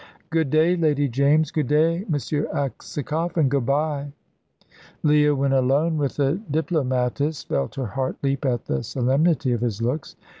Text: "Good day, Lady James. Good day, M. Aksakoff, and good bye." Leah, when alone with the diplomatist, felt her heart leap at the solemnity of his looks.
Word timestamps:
"Good 0.31 0.49
day, 0.49 0.75
Lady 0.75 1.07
James. 1.07 1.51
Good 1.51 1.67
day, 1.67 1.97
M. 2.05 2.13
Aksakoff, 2.15 3.37
and 3.37 3.51
good 3.51 3.67
bye." 3.67 4.11
Leah, 5.03 5.35
when 5.35 5.53
alone 5.53 5.95
with 5.99 6.15
the 6.15 6.41
diplomatist, 6.49 7.47
felt 7.49 7.75
her 7.75 7.85
heart 7.85 8.15
leap 8.23 8.43
at 8.43 8.65
the 8.65 8.81
solemnity 8.81 9.51
of 9.51 9.61
his 9.61 9.79
looks. 9.79 10.15